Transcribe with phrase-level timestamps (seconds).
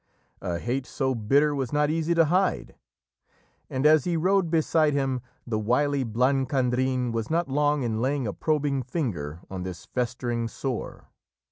[0.41, 2.73] A hate so bitter was not easy to hide,
[3.69, 8.33] and as he rode beside him the wily Blancandrin was not long in laying a
[8.33, 11.09] probing finger on this festering sore.